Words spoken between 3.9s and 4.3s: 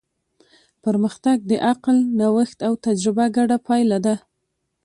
ده.